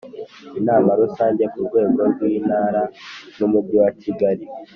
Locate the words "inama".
0.59-0.89